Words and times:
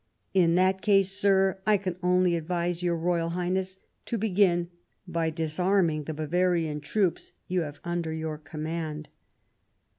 "In 0.43 0.55
that 0.55 0.81
case. 0.81 1.11
Sir, 1.11 1.59
I 1.63 1.77
can 1.77 1.95
only 2.01 2.35
advise 2.35 2.81
your 2.81 2.95
Royal 2.97 3.29
Highness 3.29 3.77
to 4.07 4.17
begin 4.17 4.71
by 5.07 5.29
disarming 5.29 6.05
the 6.05 6.13
Bavarian 6.15 6.79
troops 6.81 7.33
you 7.47 7.61
have 7.61 7.79
under 7.83 8.11
your 8.11 8.39
com 8.39 8.63
mand." 8.63 9.09